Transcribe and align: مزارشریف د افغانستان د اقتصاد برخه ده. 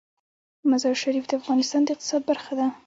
مزارشریف 0.71 1.25
د 1.27 1.31
افغانستان 1.39 1.81
د 1.83 1.89
اقتصاد 1.93 2.21
برخه 2.29 2.53
ده. 2.59 2.65